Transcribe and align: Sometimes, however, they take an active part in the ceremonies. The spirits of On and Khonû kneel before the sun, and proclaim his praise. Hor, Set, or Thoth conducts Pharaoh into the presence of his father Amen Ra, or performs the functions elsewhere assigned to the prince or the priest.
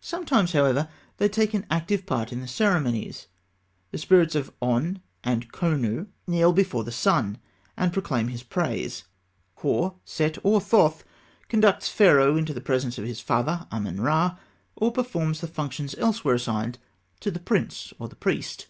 Sometimes, 0.00 0.50
however, 0.50 0.88
they 1.18 1.28
take 1.28 1.54
an 1.54 1.64
active 1.70 2.06
part 2.06 2.32
in 2.32 2.40
the 2.40 2.48
ceremonies. 2.48 3.28
The 3.92 3.98
spirits 3.98 4.34
of 4.34 4.52
On 4.60 5.00
and 5.22 5.52
Khonû 5.52 6.08
kneel 6.26 6.52
before 6.52 6.82
the 6.82 6.90
sun, 6.90 7.38
and 7.76 7.92
proclaim 7.92 8.26
his 8.26 8.42
praise. 8.42 9.04
Hor, 9.58 9.94
Set, 10.04 10.38
or 10.42 10.60
Thoth 10.60 11.04
conducts 11.46 11.88
Pharaoh 11.88 12.36
into 12.36 12.52
the 12.52 12.60
presence 12.60 12.98
of 12.98 13.04
his 13.06 13.20
father 13.20 13.68
Amen 13.70 14.00
Ra, 14.00 14.38
or 14.74 14.90
performs 14.90 15.40
the 15.40 15.46
functions 15.46 15.94
elsewhere 15.98 16.34
assigned 16.34 16.78
to 17.20 17.30
the 17.30 17.38
prince 17.38 17.92
or 18.00 18.08
the 18.08 18.16
priest. 18.16 18.66